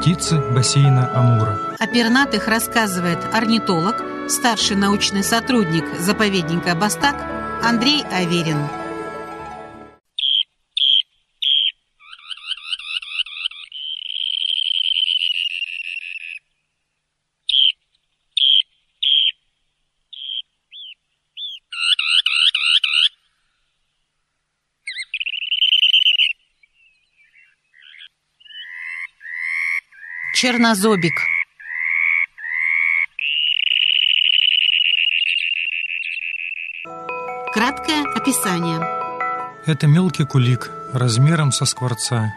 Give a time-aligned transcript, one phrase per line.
[0.00, 1.58] Птицы бассейна Амура.
[1.78, 3.96] О пернатых рассказывает орнитолог,
[4.30, 7.16] старший научный сотрудник заповедника Бастак
[7.62, 8.79] Андрей Аверин.
[30.40, 31.12] Чернозобик.
[37.52, 38.80] Краткое описание.
[39.66, 42.34] Это мелкий кулик размером со скворца,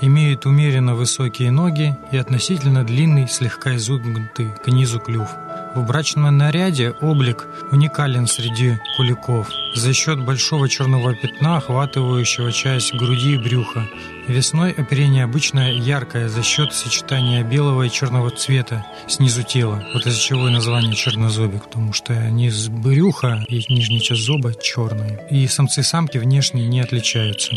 [0.00, 5.28] имеет умеренно высокие ноги и относительно длинный, слегка изогнутый к низу клюв–
[5.76, 13.34] в брачном наряде облик уникален среди куликов за счет большого черного пятна, охватывающего часть груди
[13.34, 13.86] и брюха.
[14.26, 19.84] Весной оперение обычно яркое за счет сочетания белого и черного цвета снизу тела.
[19.92, 25.26] Вот из-за чего и название чернозобик, потому что низ брюха и нижняя часть зуба черные.
[25.30, 27.52] И самцы и самки внешне не отличаются.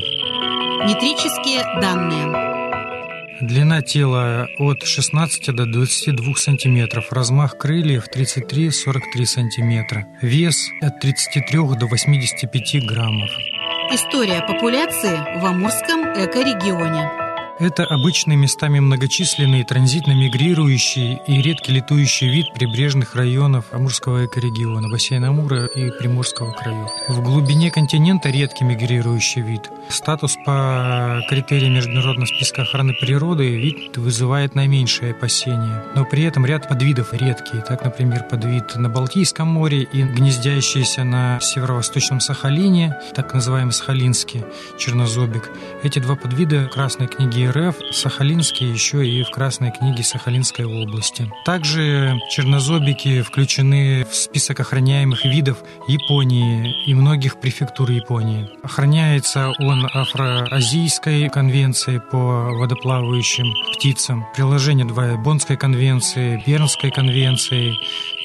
[0.87, 2.49] Метрические данные.
[3.41, 11.87] Длина тела от 16 до 22 см, размах крыльев 33-43 см, вес от 33 до
[11.87, 13.29] 85 граммов.
[13.91, 17.28] История популяции в Амурском экорегионе.
[17.59, 25.27] Это обычный местами многочисленный транзитно мигрирующий и редкий летующий вид прибрежных районов Амурского экорегиона, бассейна
[25.27, 26.87] Амура и Приморского края.
[27.09, 29.69] В глубине континента редкий мигрирующий вид.
[29.89, 35.83] Статус по критериям Международного списка охраны природы вид вызывает наименьшее опасение.
[35.95, 37.61] Но при этом ряд подвидов редкие.
[37.67, 44.45] Так, например, подвид на Балтийском море и гнездящийся на северо-восточном Сахалине, так называемый сахалинский
[44.77, 45.49] чернозобик.
[45.83, 51.31] Эти два подвида Красной книги РФ, Сахалинские еще и в Красной книге Сахалинской области.
[51.45, 55.57] Также чернозобики включены в список охраняемых видов
[55.87, 58.49] Японии и многих префектур Японии.
[58.63, 67.73] Охраняется он Афроазийской конвенцией по водоплавающим птицам, приложение 2 Боннской конвенции, Бернской конвенции,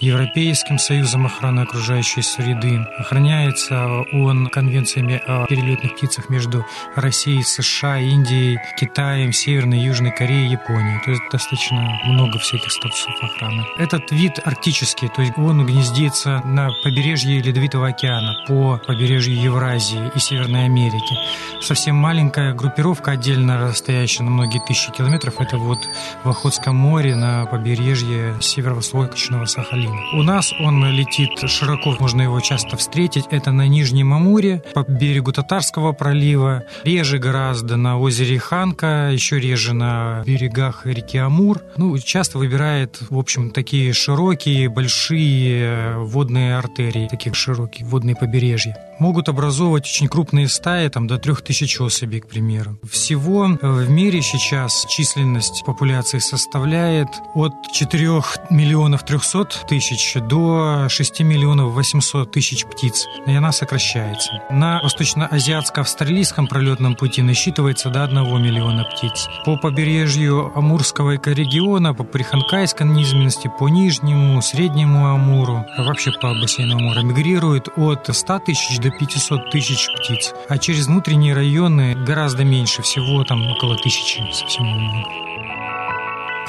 [0.01, 2.79] Европейским союзом охраны окружающей среды.
[2.99, 11.01] Охраняется он конвенциями о перелетных птицах между Россией, США, Индией, Китаем, Северной, Южной Кореей, Японией.
[11.05, 13.65] То есть достаточно много всяких статусов охраны.
[13.79, 20.19] Этот вид арктический, то есть он гнездится на побережье Ледовитого океана, по побережью Евразии и
[20.19, 21.15] Северной Америки.
[21.61, 25.79] Совсем маленькая группировка, отдельно расстоящая на многие тысячи километров, это вот
[26.23, 30.01] в Охотском море на побережье северо-восточного Сахалина.
[30.15, 33.25] У нас он летит широко, можно его часто встретить.
[33.31, 39.75] Это на Нижнем Амуре, по берегу Татарского пролива, реже гораздо на озере Ханка, еще реже
[39.75, 41.61] на берегах реки Амур.
[41.77, 49.29] Ну, часто выбирает, в общем, такие широкие, большие водные артерии, таких широкие водные побережья могут
[49.29, 52.79] образовывать очень крупные стаи, там до 3000 особей, к примеру.
[52.89, 61.73] Всего в мире сейчас численность популяции составляет от 4 миллионов 300 тысяч до 6 миллионов
[61.73, 64.43] 800 тысяч птиц, и она сокращается.
[64.51, 69.29] На восточно-азиатско-австралийском пролетном пути насчитывается до 1 миллиона птиц.
[69.45, 76.77] По побережью Амурского экорегиона, по Приханкайской низменности, по Нижнему, Среднему Амуру, а вообще по бассейну
[76.77, 80.35] Амура, мигрирует от 100 тысяч до 500 тысяч птиц.
[80.49, 85.09] А через внутренние районы гораздо меньше, всего там около тысячи, совсем немного.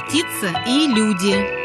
[0.07, 1.64] Птица и люди.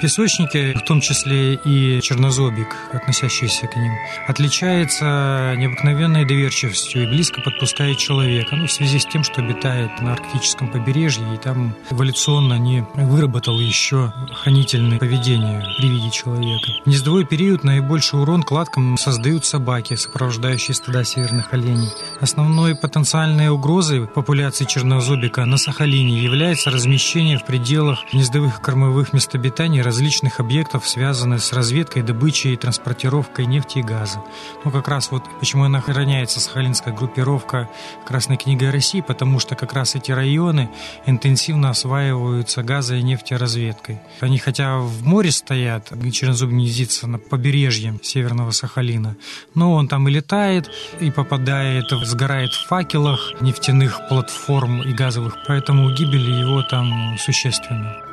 [0.00, 3.92] Песочники, в том числе и чернозобик, относящийся к ним,
[4.26, 10.14] отличается необыкновенной доверчивостью и близко подпускает человека, ну, в связи с тем, что обитает на
[10.14, 16.66] арктическом побережье, и там эволюционно не выработал еще хранительное поведение при виде человека.
[16.82, 21.90] В гнездовой период наибольший урон кладкам создают собаки, сопровождающие стада северных оленей.
[22.20, 29.82] Основной потенциальной угрозой популяции чернозобика на Сахалине является размещение в пределах гнездовых кормовых мест обитания
[29.90, 34.22] различных объектов, связанных с разведкой, добычей и транспортировкой нефти и газа.
[34.64, 37.68] Ну, как раз вот почему она охраняется Сахалинская группировка
[38.06, 40.70] Красной книгой России, потому что как раз эти районы
[41.06, 43.98] интенсивно осваиваются газо- и нефтеразведкой.
[44.20, 49.16] Они хотя в море стоят, Чернозуб гнездится на побережье Северного Сахалина,
[49.56, 50.70] но он там и летает,
[51.00, 58.09] и попадает, сгорает в факелах нефтяных платформ и газовых, поэтому гибель его там существенна.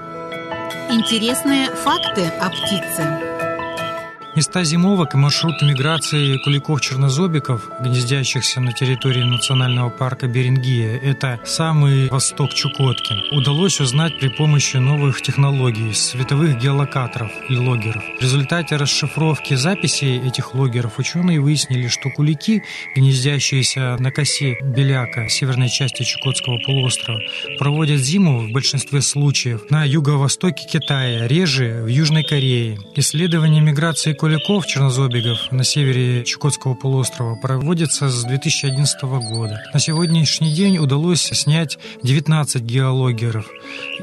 [0.90, 3.27] Интересные факты о птице.
[4.38, 12.54] Места зимовок и маршруты миграции куликов-чернозобиков, гнездящихся на территории национального парка Берингия, это самый восток
[12.54, 18.04] Чукотки, удалось узнать при помощи новых технологий, световых геолокаторов и логеров.
[18.20, 22.62] В результате расшифровки записей этих логеров ученые выяснили, что кулики,
[22.96, 27.22] гнездящиеся на косе Беляка, северной части Чукотского полуострова,
[27.58, 32.78] проводят зиму в большинстве случаев на юго-востоке Китая, реже в Южной Корее.
[32.96, 39.64] Исследования миграции куликов-чернозобигов на севере Чукотского полуострова проводятся с 2011 года.
[39.74, 43.46] На сегодняшний день удалось снять 19 геологеров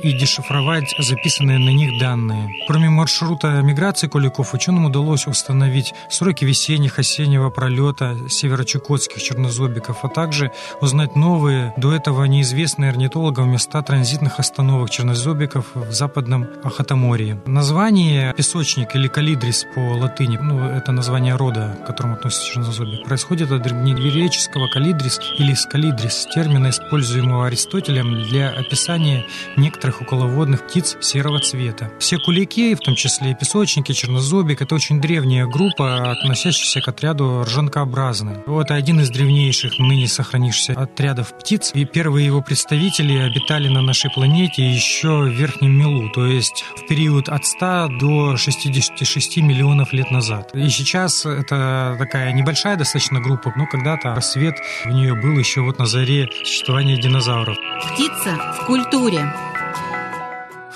[0.03, 2.49] и дешифровать записанные на них данные.
[2.67, 10.53] Кроме маршрута миграции куликов, ученым удалось установить сроки весенних, осеннего пролета северо-чукотских чернозобиков, а также
[10.81, 17.43] узнать новые, до этого неизвестные орнитологам места транзитных остановок чернозобиков в западном Ахатаморье.
[17.45, 23.51] Название песочник или калидрис по латыни, ну, это название рода, к которому относится чернозобик, происходит
[23.51, 29.27] от древнегреческого калидрис или скалидрис, термина, используемого Аристотелем для описания
[29.57, 31.91] некоторых околоводных птиц серого цвета.
[31.99, 37.43] Все кулики, в том числе и песочники, чернозобик, это очень древняя группа, относящаяся к отряду
[37.43, 38.39] ржанкообразных.
[38.47, 44.11] Вот один из древнейших ныне сохранившихся отрядов птиц, и первые его представители обитали на нашей
[44.11, 50.04] планете еще в Верхнем Милу, то есть в период от 100 до 66 миллионов лет
[50.11, 50.51] назад.
[50.55, 55.79] И сейчас это такая небольшая достаточно группа, но когда-то рассвет в нее был еще вот
[55.79, 57.57] на заре существования динозавров.
[57.93, 59.33] Птица в культуре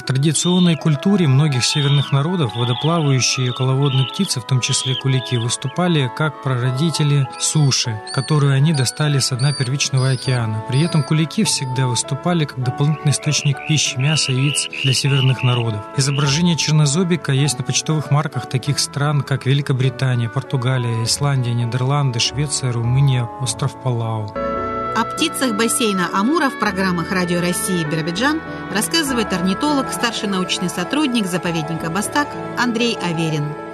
[0.09, 7.29] традиционной культуре многих северных народов водоплавающие околоводные птицы, в том числе кулики, выступали как прародители
[7.39, 10.65] суши, которую они достали с дна первичного океана.
[10.67, 15.85] При этом кулики всегда выступали как дополнительный источник пищи, мяса и яиц для северных народов.
[15.99, 23.29] Изображение чернозобика есть на почтовых марках таких стран, как Великобритания, Португалия, Исландия, Нидерланды, Швеция, Румыния,
[23.43, 24.48] остров Палау.
[24.99, 28.41] О птицах бассейна Амура в программах «Радио России» Биробиджан
[28.75, 32.27] рассказывает орнитолог, старший научный сотрудник заповедника Бастак
[32.59, 33.68] Андрей Аверин.